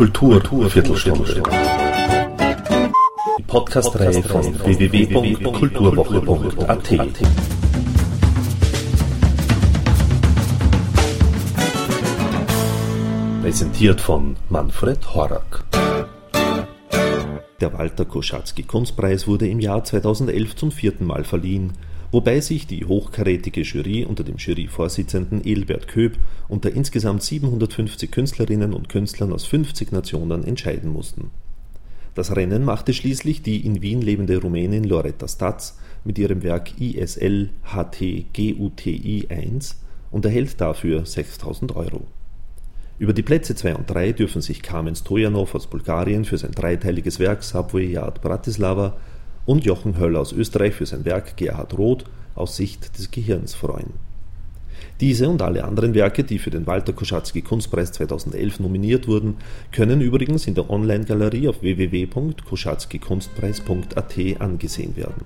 [0.00, 1.42] Kultur, Kultur Viertelstunde.
[3.36, 6.88] Die Podcast-Reihe von www.kulturwoche.at.
[13.42, 15.64] Präsentiert von Manfred Horak.
[17.60, 21.74] Der Walter Koschatzky Kunstpreis wurde im Jahr 2011 zum vierten Mal verliehen
[22.12, 26.18] wobei sich die hochkarätige Jury unter dem Juryvorsitzenden Elbert Köb
[26.48, 31.30] unter insgesamt 750 Künstlerinnen und Künstlern aus 50 Nationen entscheiden mussten.
[32.14, 37.50] Das Rennen machte schließlich die in Wien lebende Rumänin Loretta Statz mit ihrem Werk ISL
[37.62, 39.80] HT GUTI 1
[40.10, 42.02] und erhält dafür 6000 Euro.
[42.98, 47.18] Über die Plätze 2 und 3 dürfen sich Carmen Stojanov aus Bulgarien für sein dreiteiliges
[47.18, 48.98] Werk Subway Yard Bratislava
[49.50, 52.04] und Jochen Höll aus Österreich für sein Werk Gerhard Roth
[52.36, 53.94] aus Sicht des Gehirns freuen.
[55.00, 59.38] Diese und alle anderen Werke, die für den Walter Koschatzky Kunstpreis 2011 nominiert wurden,
[59.72, 65.24] können übrigens in der Online-Galerie auf www.koschatzkykunstpreis.at angesehen werden.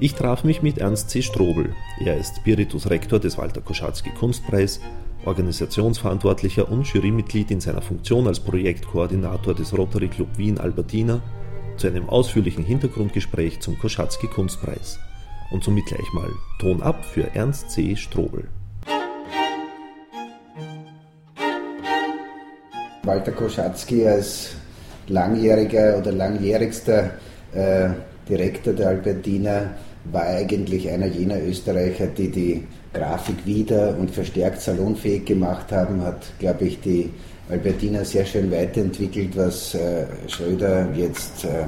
[0.00, 1.22] Ich traf mich mit Ernst C.
[1.22, 1.76] Strobel.
[2.04, 4.80] Er ist Spiritus Rektor des Walter Koschatzky Kunstpreis,
[5.24, 11.22] Organisationsverantwortlicher und Jurymitglied in seiner Funktion als Projektkoordinator des Rotary Club Wien Albertina
[11.78, 14.98] zu einem ausführlichen Hintergrundgespräch zum Koschatzky Kunstpreis.
[15.50, 17.96] Und somit gleich mal Ton ab für Ernst C.
[17.96, 18.48] Strobel.
[23.04, 24.56] Walter Koschatzky als
[25.06, 27.12] langjähriger oder langjährigster
[27.54, 27.88] äh,
[28.28, 29.70] Direktor der Albertina
[30.04, 32.66] war eigentlich einer jener Österreicher, die die
[32.98, 37.10] Grafik wieder und verstärkt salonfähig gemacht haben, hat, glaube ich, die
[37.48, 41.64] Albertina sehr schön weiterentwickelt, was äh, Schröder jetzt äh,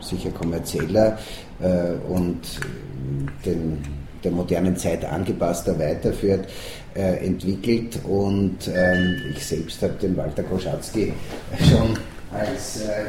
[0.00, 1.18] sicher kommerzieller
[1.60, 2.40] äh, und
[3.44, 3.82] den,
[4.22, 6.48] der modernen Zeit angepasster weiterführt,
[6.94, 7.98] äh, entwickelt.
[8.04, 11.12] Und ähm, ich selbst habe den Walter Koschatzky
[11.58, 11.98] schon
[12.30, 13.04] als äh,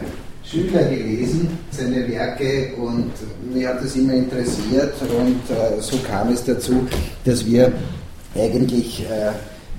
[0.50, 3.12] Schüler gelesen, seine Werke, und
[3.54, 4.94] mir hat das immer interessiert.
[5.02, 6.88] Und äh, so kam es dazu,
[7.24, 7.72] dass wir
[8.36, 9.06] eigentlich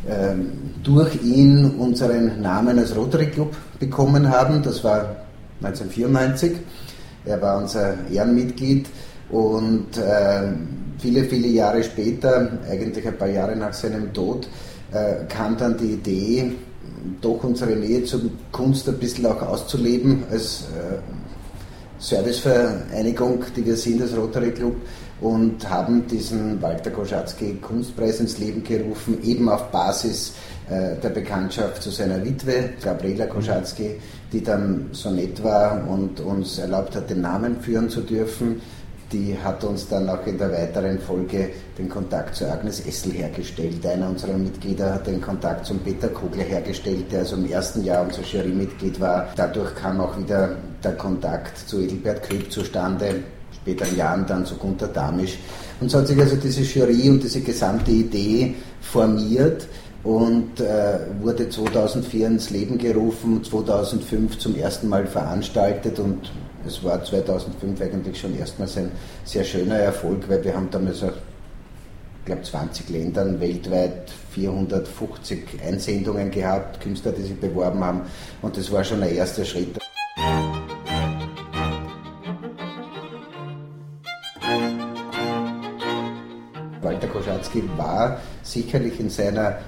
[0.08, 0.52] ähm,
[0.82, 4.62] durch ihn unseren Namen als Rotary Club bekommen haben.
[4.62, 5.16] Das war
[5.62, 6.52] 1994.
[7.24, 8.86] Er war unser Ehrenmitglied
[9.30, 10.42] und äh,
[10.98, 14.48] viele, viele Jahre später, eigentlich ein paar Jahre nach seinem Tod,
[14.92, 16.52] äh, kam dann die Idee,
[17.20, 18.20] doch unsere Nähe zur
[18.52, 20.98] Kunst ein bisschen auch auszuleben als äh,
[21.98, 24.76] Servicevereinigung, die wir sind als Rotary Club
[25.20, 30.34] und haben diesen Walter Koschatzky Kunstpreis ins Leben gerufen, eben auf Basis
[30.68, 33.96] äh, der Bekanntschaft zu seiner Witwe, Gabriela Koschatzky,
[34.32, 38.60] die dann so nett war und uns erlaubt hat, den Namen führen zu dürfen.
[39.12, 43.86] Die hat uns dann auch in der weiteren Folge den Kontakt zu Agnes Essel hergestellt.
[43.86, 48.02] Einer unserer Mitglieder hat den Kontakt zum Peter Kogler hergestellt, der also im ersten Jahr
[48.02, 49.28] unser Jurymitglied war.
[49.36, 53.22] Dadurch kam auch wieder der Kontakt zu Edelbert Krieg zustande
[53.66, 55.38] späteren Jahren dann zu Gunter Damisch.
[55.80, 59.66] Und so hat sich also diese Jury und diese gesamte Idee formiert
[60.04, 66.30] und äh, wurde 2004 ins Leben gerufen, 2005 zum ersten Mal veranstaltet und
[66.66, 68.90] es war 2005 eigentlich schon erstmals ein
[69.24, 76.30] sehr schöner Erfolg, weil wir haben damals auch ich glaube 20 Ländern weltweit 450 Einsendungen
[76.30, 78.02] gehabt, Künstler, die sich beworben haben
[78.42, 79.78] und das war schon ein erster Schritt.
[87.26, 89.58] Koschatzky war sicherlich in seiner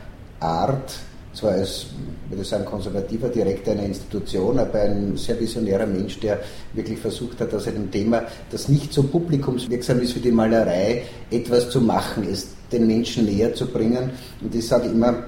[0.40, 0.98] Art,
[1.38, 1.86] zwar als,
[2.28, 6.40] würde ich sagen, konservativer Direktor einer Institution, aber ein sehr visionärer Mensch, der
[6.74, 11.70] wirklich versucht hat, aus einem Thema, das nicht so publikumswirksam ist wie die Malerei, etwas
[11.70, 14.10] zu machen, es den Menschen näher zu bringen.
[14.42, 15.24] Und ich sage immer,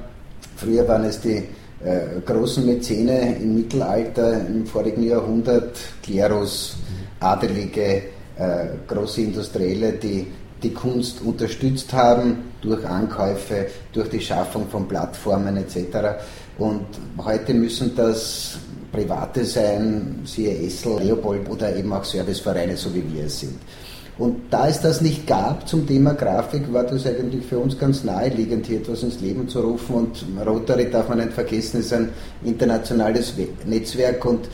[0.56, 1.44] früher waren es die
[1.82, 6.76] äh, großen Mäzene im Mittelalter, im vorigen Jahrhundert, Klerus,
[7.20, 8.02] Adelige,
[8.36, 10.26] äh, große Industrielle, die
[10.62, 16.20] die Kunst unterstützt haben durch Ankäufe, durch die Schaffung von Plattformen etc.
[16.58, 16.86] Und
[17.18, 18.58] heute müssen das
[18.92, 23.58] Private sein, siehe Essel, Leopold oder eben auch Servicevereine, so wie wir es sind.
[24.18, 28.04] Und da es das nicht gab zum Thema Grafik, war das eigentlich für uns ganz
[28.04, 29.94] naheliegend, hier etwas ins Leben zu rufen.
[29.94, 32.10] Und Rotary darf man nicht vergessen, ist ein
[32.44, 33.32] internationales
[33.64, 34.46] Netzwerk und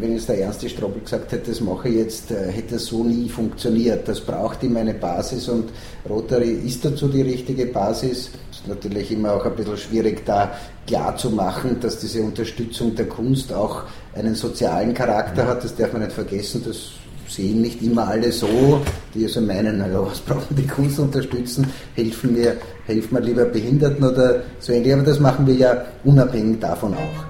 [0.00, 3.28] wenn es der Ernste Strobel gesagt hätte, das mache ich jetzt, äh, hätte so nie
[3.28, 4.08] funktioniert.
[4.08, 5.70] Das braucht immer eine Basis und
[6.08, 8.30] Rotary ist dazu die richtige Basis.
[8.50, 10.52] Es ist natürlich immer auch ein bisschen schwierig, da
[10.86, 15.64] klar zu machen, dass diese Unterstützung der Kunst auch einen sozialen Charakter hat.
[15.64, 16.62] Das darf man nicht vergessen.
[16.66, 16.90] Das
[17.28, 18.80] sehen nicht immer alle so,
[19.14, 21.66] die also meinen, naja, was brauchen die Kunst unterstützen?
[21.94, 22.56] Helfen wir,
[22.86, 24.92] helfen wir lieber Behinderten oder so ähnlich.
[24.92, 27.29] Aber das machen wir ja unabhängig davon auch.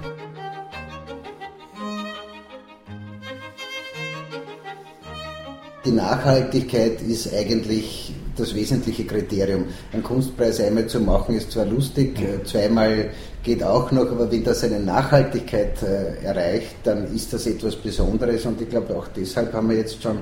[5.84, 9.64] Die Nachhaltigkeit ist eigentlich das wesentliche Kriterium.
[9.92, 13.10] Ein Kunstpreis einmal zu machen ist zwar lustig, äh, zweimal
[13.42, 18.44] geht auch noch, aber wenn das eine Nachhaltigkeit äh, erreicht, dann ist das etwas Besonderes
[18.46, 20.18] und ich glaube auch deshalb haben wir jetzt schon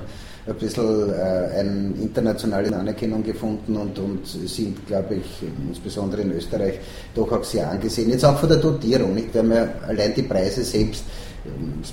[0.47, 6.79] ein bisschen äh, eine internationale Anerkennung gefunden und, und sind, glaube ich, insbesondere in Österreich
[7.13, 8.09] doch auch sehr angesehen.
[8.09, 9.33] Jetzt auch von der Dotierung, nicht?
[9.33, 11.03] Wir haben ja allein die Preise selbst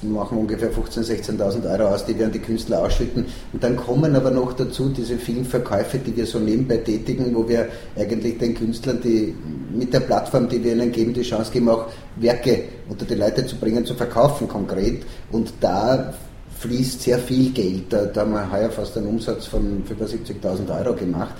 [0.02, 3.26] machen ungefähr 15.000, 16.000 Euro aus, die wir an die Künstler ausschütten.
[3.52, 7.48] Und dann kommen aber noch dazu diese vielen Verkäufe, die wir so nebenbei tätigen, wo
[7.48, 9.34] wir eigentlich den Künstlern, die
[9.72, 11.86] mit der Plattform, die wir ihnen geben, die Chance geben, auch
[12.16, 15.04] Werke unter die Leute zu bringen, zu verkaufen konkret.
[15.30, 16.14] Und da
[16.58, 17.92] fließt sehr viel Geld.
[17.92, 21.34] Da, da haben wir heuer fast einen Umsatz von über 70.000 Euro gemacht.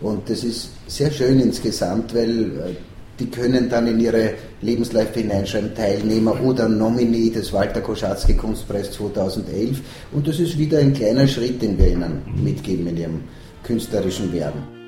[0.00, 2.74] Und das ist sehr schön insgesamt, weil äh,
[3.18, 9.80] die können dann in ihre Lebensläufe hineinschreiben, Teilnehmer oder Nominee des Walter Koschatzky Kunstpreis 2011.
[10.12, 13.20] Und das ist wieder ein kleiner Schritt, den wir ihnen mitgeben in ihrem
[13.64, 14.78] künstlerischen Werden.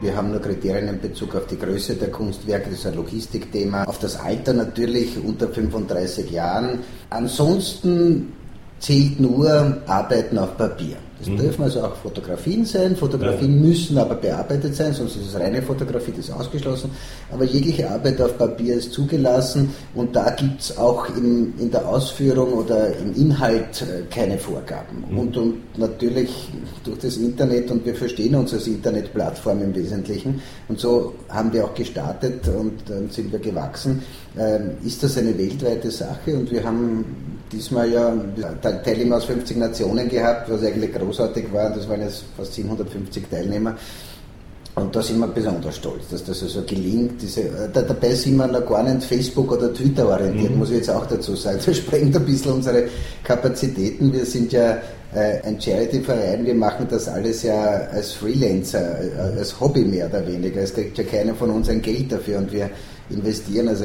[0.00, 3.82] Wir haben nur Kriterien in Bezug auf die Größe der Kunstwerke, das ist ein Logistikthema,
[3.82, 6.80] auf das Alter natürlich unter 35 Jahren.
[7.10, 8.32] Ansonsten
[8.78, 10.96] zählt nur Arbeiten auf Papier.
[11.18, 11.36] Das mhm.
[11.36, 12.96] dürfen also auch Fotografien sein.
[12.96, 13.66] Fotografien ja.
[13.68, 16.90] müssen aber bearbeitet sein, sonst ist es reine Fotografie, das ist ausgeschlossen.
[17.30, 21.88] Aber jegliche Arbeit auf Papier ist zugelassen und da gibt es auch im, in der
[21.88, 25.04] Ausführung oder im Inhalt äh, keine Vorgaben.
[25.10, 25.18] Mhm.
[25.18, 26.48] Und, und natürlich
[26.84, 31.64] durch das Internet und wir verstehen uns als Internetplattform im Wesentlichen und so haben wir
[31.64, 34.02] auch gestartet und dann sind wir gewachsen,
[34.38, 37.04] ähm, ist das eine weltweite Sache und wir haben
[37.52, 38.14] diesmal ja
[38.84, 41.70] Teilnehmer aus 50 Nationen gehabt, was eigentlich großartig war.
[41.70, 43.76] Das waren jetzt fast 750 Teilnehmer.
[44.74, 47.20] Und da sind wir besonders stolz, dass das also gelingt.
[47.20, 50.58] Diese, äh, da, dabei sind wir noch gar nicht Facebook- oder Twitter-orientiert, mhm.
[50.58, 51.58] muss ich jetzt auch dazu sagen.
[51.64, 52.84] Das sprengt ein bisschen unsere
[53.24, 54.12] Kapazitäten.
[54.12, 54.78] Wir sind ja
[55.14, 60.26] äh, ein Charity-Verein, wir machen das alles ja als Freelancer, äh, als Hobby mehr oder
[60.26, 60.60] weniger.
[60.60, 62.70] Es kriegt ja keiner von uns ein Geld dafür und wir
[63.10, 63.84] investieren, also,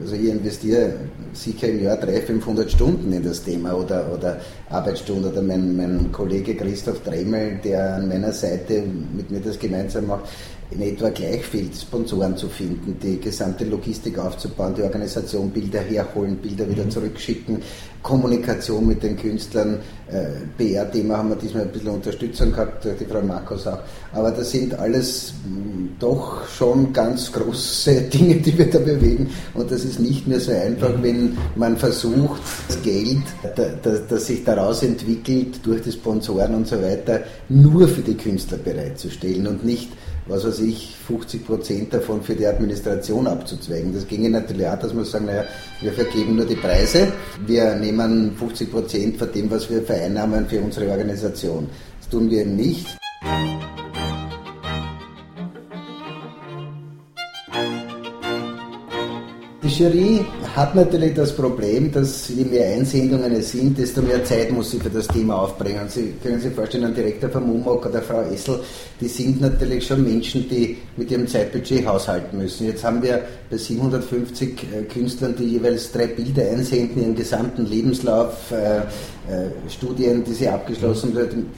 [0.00, 0.94] also ich investiere
[1.32, 4.40] sicher im Jahr 300, 500 Stunden in das Thema oder, oder
[4.70, 5.30] Arbeitsstunden.
[5.30, 8.82] Oder mein, mein Kollege Christoph Dremel, der an meiner Seite
[9.14, 10.24] mit mir das gemeinsam macht,
[10.70, 16.36] in etwa gleich viel Sponsoren zu finden, die gesamte Logistik aufzubauen, die Organisation, Bilder herholen,
[16.36, 16.90] Bilder wieder mhm.
[16.90, 17.62] zurückschicken,
[18.02, 20.26] Kommunikation mit den Künstlern, äh,
[20.56, 23.80] PR-Thema haben wir diesmal ein bisschen Unterstützung gehabt, durch die Frau Markus auch.
[24.12, 29.30] Aber das sind alles hm, doch schon ganz große Dinge, die wir da bewegen.
[29.54, 31.02] Und das ist nicht mehr so einfach, mhm.
[31.02, 33.24] wenn man versucht, das Geld,
[33.82, 39.48] das sich daraus entwickelt, durch die Sponsoren und so weiter, nur für die Künstler bereitzustellen
[39.48, 39.90] und nicht
[40.26, 43.94] was weiß ich, 50 Prozent davon für die Administration abzuzweigen.
[43.94, 45.44] Das ginge natürlich auch, dass man sagen, naja,
[45.80, 47.12] wir vergeben nur die Preise,
[47.46, 51.68] wir nehmen 50 Prozent von dem, was wir vereinnahmen für unsere Organisation.
[52.00, 52.86] Das tun wir eben nicht.
[59.76, 60.24] Jury
[60.54, 64.78] hat natürlich das Problem, dass je mehr Einsendungen es sind, desto mehr Zeit muss sie
[64.78, 65.86] für das Thema aufbringen.
[65.88, 68.60] Sie können sich vorstellen, ein Direktor von Mumok oder Frau Essel,
[68.98, 72.66] die sind natürlich schon Menschen, die mit ihrem Zeitbudget haushalten müssen.
[72.66, 73.20] Jetzt haben wir
[73.50, 80.24] bei 750 äh, Künstlern, die jeweils drei Bilder einsenden, ihren gesamten Lebenslauf, äh, äh, Studien,
[80.24, 81.50] die sie abgeschlossen werden.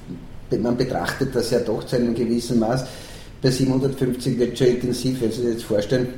[0.60, 2.84] Man betrachtet das ja doch zu einem gewissen Maß.
[3.40, 6.08] Bei 750 wird schon intensiv, wenn Sie sich jetzt vorstellen,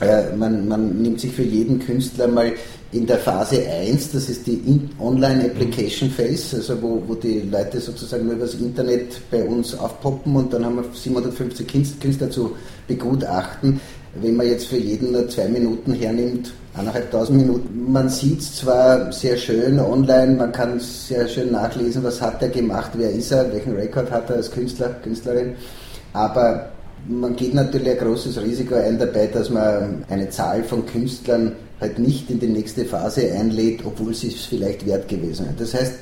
[0.00, 2.52] äh, man, man, nimmt sich für jeden Künstler mal
[2.92, 4.60] in der Phase 1, das ist die
[4.98, 9.78] Online Application Phase, also wo, wo die Leute sozusagen nur über das Internet bei uns
[9.78, 12.56] aufpoppen und dann haben wir 750 Künstler zu
[12.88, 13.80] begutachten.
[14.20, 19.12] Wenn man jetzt für jeden nur zwei Minuten hernimmt, eineinhalbtausend Minuten, man sieht es zwar
[19.12, 23.52] sehr schön online, man kann sehr schön nachlesen, was hat er gemacht, wer ist er,
[23.52, 25.54] welchen Rekord hat er als Künstler, Künstlerin,
[26.12, 26.70] aber
[27.08, 31.98] man geht natürlich ein großes Risiko ein dabei, dass man eine Zahl von Künstlern halt
[31.98, 35.54] nicht in die nächste Phase einlädt, obwohl sie es vielleicht wert gewesen wäre.
[35.58, 35.94] Das heißt,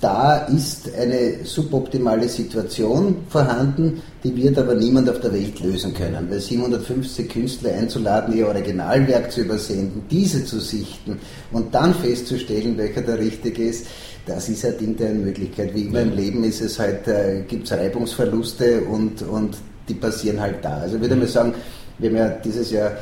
[0.00, 6.28] da ist eine suboptimale Situation vorhanden, die wird aber niemand auf der Welt lösen können,
[6.30, 11.18] weil 750 Künstler einzuladen, ihr Originalwerk zu übersenden, diese zu sichten
[11.50, 13.86] und dann festzustellen, welcher der richtige ist,
[14.24, 15.74] das ist halt eine Möglichkeit.
[15.74, 19.56] Wie immer im Leben ist es halt, äh, gibt es Reibungsverluste und, und
[19.88, 20.78] die passieren halt da.
[20.78, 21.54] Also ich würde mal sagen,
[21.98, 22.92] wir haben ja dieses Jahr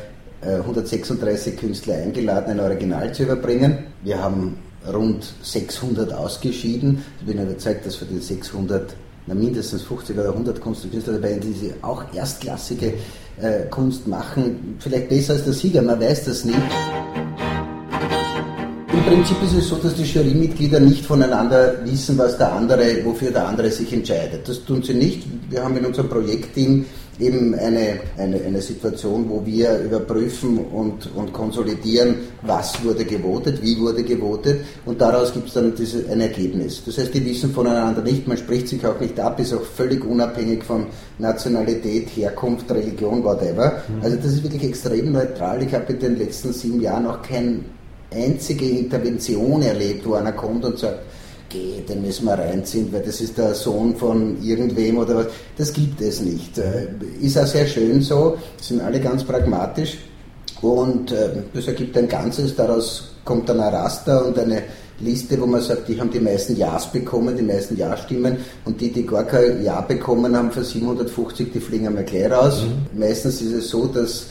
[0.42, 3.78] 136 äh, Künstler eingeladen, ein Original zu überbringen.
[4.02, 4.58] Wir haben
[4.92, 7.04] rund 600 ausgeschieden.
[7.20, 8.94] Ich bin überzeugt, dass für die 600
[9.26, 12.94] na, mindestens 50 oder 100 Künstler dabei sind, die auch erstklassige
[13.40, 14.76] äh, Kunst machen.
[14.78, 16.56] Vielleicht besser als der Sieger, man weiß das nicht.
[19.04, 23.48] Prinzip ist es so, dass die Jurymitglieder nicht voneinander wissen, was der andere, wofür der
[23.48, 24.48] andere sich entscheidet.
[24.48, 25.24] Das tun sie nicht.
[25.50, 26.84] Wir haben in unserem Projektteam
[27.18, 33.78] eben eine, eine, eine Situation, wo wir überprüfen und, und konsolidieren, was wurde gewotet, wie
[33.78, 36.82] wurde gewotet und daraus gibt es dann diese, ein Ergebnis.
[36.84, 40.04] Das heißt, die wissen voneinander nicht, man spricht sich auch nicht ab, ist auch völlig
[40.04, 40.86] unabhängig von
[41.18, 43.82] Nationalität, Herkunft, Religion, whatever.
[43.88, 44.02] Mhm.
[44.02, 45.62] Also das ist wirklich extrem neutral.
[45.62, 47.60] Ich habe in den letzten sieben Jahren auch keine
[48.10, 51.00] einzige Intervention erlebt, wo einer kommt und sagt,
[51.48, 55.26] geh, den müssen wir reinziehen, weil das ist der Sohn von irgendwem oder was.
[55.56, 56.58] Das gibt es nicht.
[56.58, 56.88] Äh,
[57.20, 59.98] ist auch sehr schön so, sind alle ganz pragmatisch
[60.60, 64.62] und äh, das ergibt ein Ganzes, daraus kommt dann ein Raster und eine
[65.00, 68.90] Liste, wo man sagt, die haben die meisten Ja's bekommen, die meisten Ja-Stimmen und die,
[68.90, 72.64] die gar kein Ja bekommen haben für 750, die fliegen einmal gleich raus.
[72.64, 72.98] Mhm.
[72.98, 74.26] Meistens ist es so, dass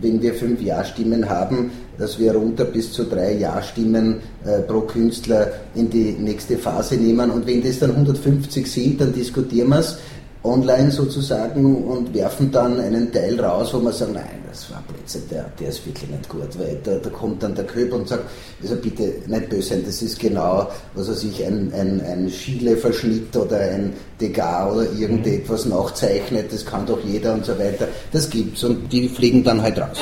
[0.00, 5.52] wenn wir fünf Ja-Stimmen haben, dass wir runter bis zu drei Ja-Stimmen äh, pro Künstler
[5.74, 7.30] in die nächste Phase nehmen.
[7.30, 9.98] Und wenn das dann 150 sind, dann diskutieren wir es
[10.46, 15.22] online sozusagen und werfen dann einen Teil raus, wo man sagt, nein, das war Blödsinn,
[15.30, 18.24] der, der ist wirklich nicht gut, weil da, da kommt dann der Köper und sagt,
[18.62, 23.36] also bitte nicht böse sein, das ist genau, was weiß ich, ein, ein, ein Schiele-Verschnitt
[23.36, 25.72] oder ein Degar oder irgendetwas mhm.
[25.72, 27.88] nachzeichnet, das kann doch jeder und so weiter.
[28.12, 29.98] Das gibt's und die fliegen dann halt raus.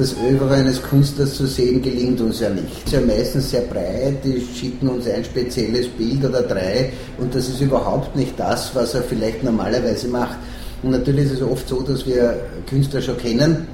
[0.00, 2.72] Das Övre eines Künstlers zu sehen gelingt uns ja nicht.
[2.72, 7.34] Es ist ja meistens sehr breit, die schicken uns ein spezielles Bild oder drei und
[7.34, 10.38] das ist überhaupt nicht das, was er vielleicht normalerweise macht.
[10.82, 12.34] Und natürlich ist es oft so, dass wir
[12.66, 13.68] Künstler schon kennen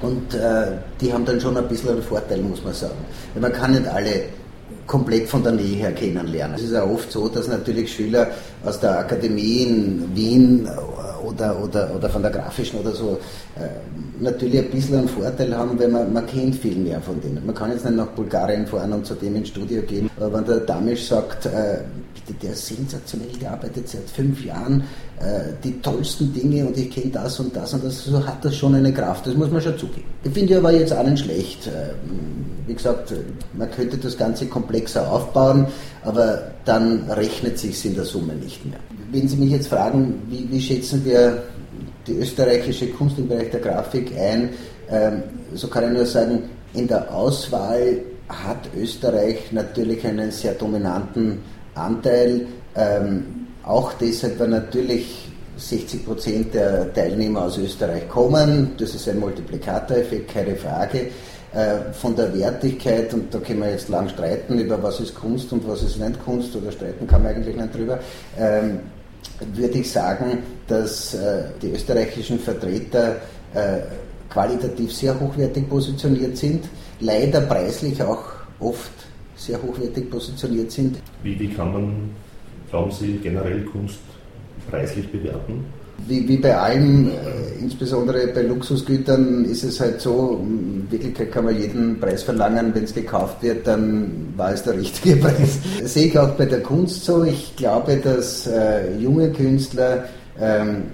[0.00, 2.96] und äh, die haben dann schon ein bisschen einen Vorteil, muss man sagen.
[3.34, 4.22] Weil man kann nicht alle
[4.86, 6.56] komplett von der Nähe her kennenlernen.
[6.56, 8.28] Es ist auch oft so, dass natürlich Schüler
[8.64, 10.68] aus der Akademie in Wien
[11.26, 13.18] oder, oder, oder von der grafischen oder so
[13.56, 13.68] äh,
[14.20, 17.44] natürlich ein bisschen einen Vorteil haben, weil man, man kennt viel mehr von denen.
[17.44, 20.44] Man kann jetzt nicht nach Bulgarien fahren und zu dem ins Studio gehen, aber wenn
[20.44, 21.78] der Damisch sagt, äh,
[22.14, 24.84] bitte, der ist sensationell, der arbeitet seit fünf Jahren,
[25.20, 28.54] äh, die tollsten Dinge und ich kenne das und das und das, so hat das
[28.54, 30.08] schon eine Kraft, das muss man schon zugeben.
[30.24, 31.70] Ich finde aber jetzt auch nicht schlecht.
[32.66, 33.14] Wie gesagt,
[33.56, 35.66] man könnte das Ganze komplexer aufbauen,
[36.02, 38.80] aber dann rechnet sich in der Summe nicht mehr.
[39.12, 41.44] Wenn Sie mich jetzt fragen, wie, wie schätzen wir
[42.06, 44.50] die österreichische Kunst im Bereich der Grafik ein,
[44.90, 45.22] ähm,
[45.54, 46.44] so kann ich nur sagen,
[46.74, 51.38] in der Auswahl hat Österreich natürlich einen sehr dominanten
[51.74, 58.72] Anteil, ähm, auch deshalb, weil natürlich 60 Prozent der Teilnehmer aus Österreich kommen.
[58.78, 61.08] Das ist ein Multiplikatoreffekt, keine Frage.
[61.56, 65.50] Äh, von der Wertigkeit, und da können wir jetzt lang streiten über was ist Kunst
[65.52, 67.98] und was ist nicht Kunst, oder streiten kann man eigentlich nicht drüber,
[68.38, 68.80] ähm,
[69.54, 73.16] würde ich sagen, dass äh, die österreichischen Vertreter
[73.54, 73.78] äh,
[74.28, 76.64] qualitativ sehr hochwertig positioniert sind,
[77.00, 78.24] leider preislich auch
[78.60, 78.92] oft
[79.36, 80.98] sehr hochwertig positioniert sind.
[81.22, 82.10] Wie, wie kann man,
[82.70, 83.98] glauben Sie, generell Kunst
[84.70, 85.64] preislich bewerten?
[86.06, 91.46] Wie, wie bei allem, äh, insbesondere bei Luxusgütern, ist es halt so, in Wirklichkeit kann
[91.46, 95.58] man jeden Preis verlangen, wenn es gekauft wird, dann war es der richtige Preis.
[95.80, 97.24] Das sehe ich auch bei der Kunst so.
[97.24, 100.04] Ich glaube, dass äh, junge Künstler,
[100.40, 100.84] ähm,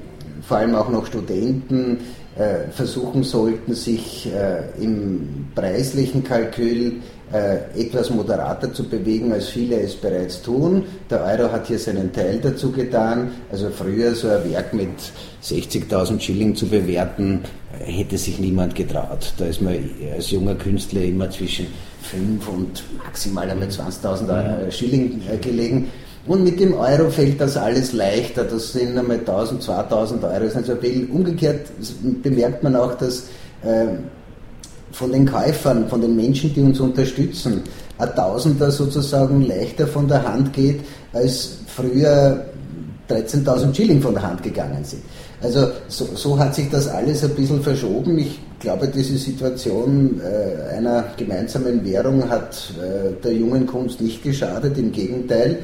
[0.40, 1.98] vor allem auch noch Studenten,
[2.36, 6.94] äh, versuchen sollten, sich äh, im preislichen Kalkül
[7.32, 10.84] etwas moderater zu bewegen, als viele es bereits tun.
[11.08, 13.30] Der Euro hat hier seinen Teil dazu getan.
[13.50, 14.90] Also früher so ein Werk mit
[15.42, 17.40] 60.000 Schilling zu bewerten,
[17.80, 19.32] äh, hätte sich niemand getraut.
[19.38, 19.76] Da ist man
[20.14, 21.66] als junger Künstler immer zwischen
[22.02, 25.88] 5 und maximal einmal 20.000 äh, Schilling gelegen.
[26.26, 28.44] Und mit dem Euro fällt das alles leichter.
[28.44, 30.34] Das sind einmal 1000, 2000 Euro.
[30.34, 31.08] Das ist nicht so viel.
[31.10, 31.66] Umgekehrt
[32.22, 33.24] bemerkt man auch, dass
[34.92, 37.62] von den Käufern, von den Menschen, die uns unterstützen,
[37.98, 40.80] ein Tausender sozusagen leichter von der Hand geht,
[41.12, 42.46] als früher
[43.08, 45.02] 13.000 Schilling von der Hand gegangen sind.
[45.42, 48.18] Also so, so, hat sich das alles ein bisschen verschoben.
[48.18, 54.78] Ich glaube, diese Situation äh, einer gemeinsamen Währung hat äh, der jungen Kunst nicht geschadet,
[54.78, 55.58] im Gegenteil.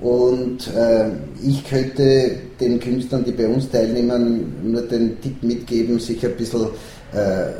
[0.00, 1.10] Und äh,
[1.42, 6.68] ich könnte den Künstlern, die bei uns teilnehmen, nur den Tipp mitgeben, sich ein bisschen
[7.12, 7.50] äh,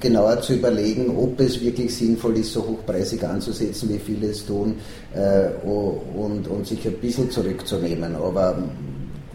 [0.00, 4.76] genauer zu überlegen, ob es wirklich sinnvoll ist, so hochpreisig anzusetzen, wie viele es tun,
[5.14, 8.16] äh, und, und sich ein bisschen zurückzunehmen.
[8.16, 8.56] Aber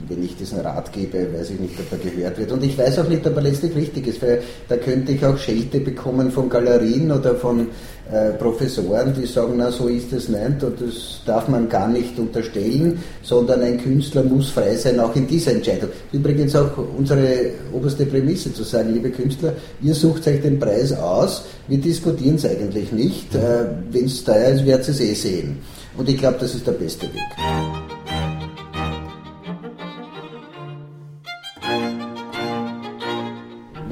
[0.07, 2.51] wenn ich diesen Rat gebe, weiß ich nicht, ob er gehört wird.
[2.51, 5.37] Und ich weiß auch nicht, ob er letztlich richtig ist, weil da könnte ich auch
[5.37, 7.67] Schelte bekommen von Galerien oder von
[8.11, 12.17] äh, Professoren, die sagen, na so ist es nicht und das darf man gar nicht
[12.19, 15.89] unterstellen, sondern ein Künstler muss frei sein, auch in dieser Entscheidung.
[16.11, 21.45] Übrigens auch unsere oberste Prämisse zu sagen, liebe Künstler, ihr sucht euch den Preis aus,
[21.67, 23.33] wir diskutieren es eigentlich nicht.
[23.33, 25.57] Äh, wenn es teuer ist, werdet ihr es eh sehen.
[25.97, 27.84] Und ich glaube, das ist der beste Weg.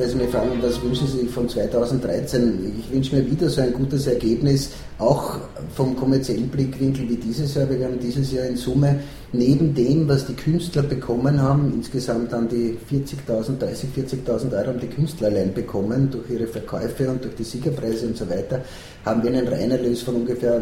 [0.04, 2.74] Weil Sie mich fragen, was wünschen Sie sich von 2013?
[2.78, 5.38] Ich wünsche mir wieder so ein gutes Ergebnis, auch
[5.76, 7.70] vom kommerziellen Blickwinkel wie dieses Jahr.
[7.70, 9.00] Wir werden dieses Jahr in Summe
[9.32, 14.80] neben dem, was die Künstler bekommen haben, insgesamt an die 40.000, 30, 40.000 Euro haben
[14.82, 18.62] die Künstler allein bekommen durch ihre Verkäufe und durch die Siegerpreise und so weiter,
[19.06, 20.60] haben wir einen Reinerlös von ungefähr,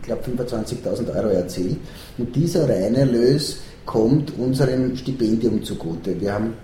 [0.00, 1.76] ich glaube, 25.000 Euro erzielt.
[2.16, 6.18] Und dieser Reinerlös kommt unserem Stipendium zugute.
[6.18, 6.54] Wir haben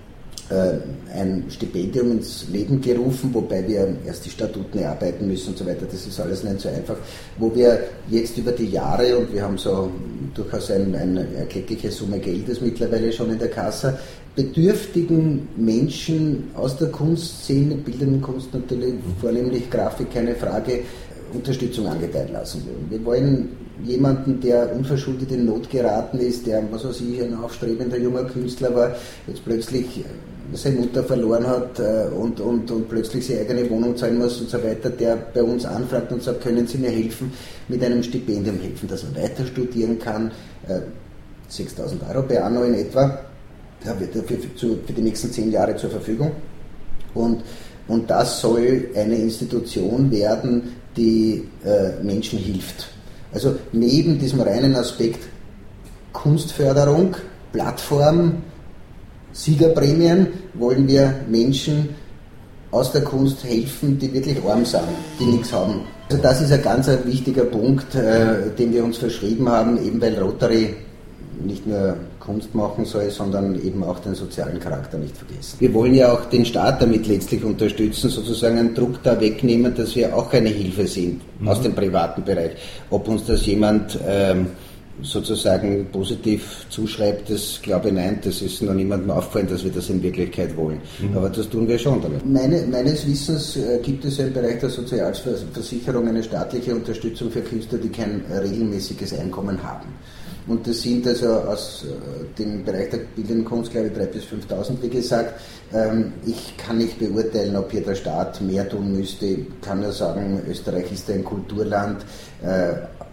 [0.50, 5.86] ein Stipendium ins Leben gerufen, wobei wir erst die Statuten erarbeiten müssen und so weiter.
[5.90, 6.96] Das ist alles nicht so einfach.
[7.38, 7.78] Wo wir
[8.08, 9.90] jetzt über die Jahre, und wir haben so
[10.34, 13.98] durchaus ein, eine erkleckliche Summe Geldes mittlerweile schon in der Kasse,
[14.34, 20.80] bedürftigen Menschen aus der Kunstszene, bildenden Kunst natürlich, vornehmlich Grafik, keine Frage,
[21.32, 22.62] Unterstützung angedeihen lassen.
[22.88, 23.50] Wir wollen
[23.84, 28.74] jemanden, der unverschuldet in Not geraten ist, der, was weiß ich, ein aufstrebender junger Künstler
[28.74, 30.04] war, jetzt plötzlich
[30.54, 34.50] seine Mutter verloren hat äh, und, und, und plötzlich seine eigene Wohnung zahlen muss und
[34.50, 37.32] so weiter, der bei uns anfragt und sagt, können Sie mir helfen,
[37.68, 40.30] mit einem Stipendium helfen, dass er weiter studieren kann,
[41.48, 43.20] 6000 äh, Euro per anno in etwa,
[43.84, 46.32] da wird er für, für, für die nächsten zehn Jahre zur Verfügung.
[47.14, 47.42] Und,
[47.88, 52.88] und das soll eine Institution werden, die äh, Menschen hilft.
[53.32, 55.20] Also neben diesem reinen Aspekt
[56.12, 57.16] Kunstförderung,
[57.52, 58.42] Plattform,
[59.32, 61.90] Siegerprämien wollen wir Menschen
[62.70, 64.82] aus der Kunst helfen, die wirklich arm sind,
[65.18, 65.80] die nichts haben.
[66.08, 70.18] Also das ist ein ganz wichtiger Punkt, äh, den wir uns verschrieben haben, eben weil
[70.18, 70.74] Rotary
[71.44, 75.56] nicht nur Kunst machen soll, sondern eben auch den sozialen Charakter nicht vergessen.
[75.58, 79.96] Wir wollen ja auch den Staat damit letztlich unterstützen, sozusagen einen Druck da wegnehmen, dass
[79.96, 81.48] wir auch eine Hilfe sind mhm.
[81.48, 82.52] aus dem privaten Bereich.
[82.90, 84.48] Ob uns das jemand ähm,
[85.02, 89.88] sozusagen positiv zuschreibt, das glaube ich nein, das ist noch niemandem aufgefallen, dass wir das
[89.90, 90.80] in Wirklichkeit wollen.
[91.00, 91.16] Mhm.
[91.16, 92.24] Aber das tun wir schon damit.
[92.24, 97.78] Meine, meines Wissens äh, gibt es im Bereich der Sozialversicherung eine staatliche Unterstützung für Künstler,
[97.78, 99.88] die kein regelmäßiges Einkommen haben.
[100.46, 104.24] Und das sind also aus äh, dem Bereich der bildenden Kunst, glaube ich, 3.000 bis
[104.24, 105.40] 5.000, wie gesagt.
[105.72, 109.26] Ähm, ich kann nicht beurteilen, ob hier der Staat mehr tun müsste.
[109.26, 112.04] Ich kann nur sagen, Österreich ist ein Kulturland.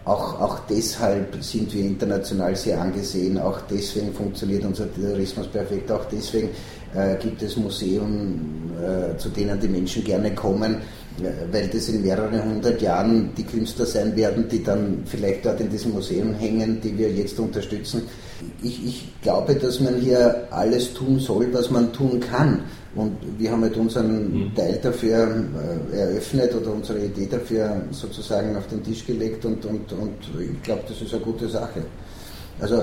[0.08, 6.06] Auch, auch deshalb sind wir international sehr angesehen, auch deswegen funktioniert unser Tourismus perfekt, auch
[6.06, 6.48] deswegen
[6.94, 10.76] äh, gibt es Museen, äh, zu denen die Menschen gerne kommen,
[11.20, 15.60] äh, weil das in mehreren hundert Jahren die Künstler sein werden, die dann vielleicht dort
[15.60, 18.02] in diesem Museum hängen, die wir jetzt unterstützen.
[18.62, 22.60] Ich, ich glaube, dass man hier alles tun soll, was man tun kann.
[22.94, 24.54] Und wir haben halt unseren mhm.
[24.54, 25.44] Teil dafür
[25.92, 30.82] eröffnet oder unsere Idee dafür sozusagen auf den Tisch gelegt und, und, und ich glaube,
[30.88, 31.82] das ist eine gute Sache.
[32.60, 32.82] Also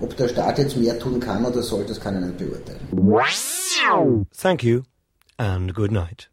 [0.00, 2.80] ob der Staat jetzt mehr tun kann oder soll, das kann ich nicht beurteilen.
[4.36, 4.82] Thank you
[5.38, 6.30] and good night.